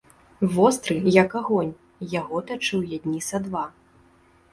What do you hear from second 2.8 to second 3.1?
я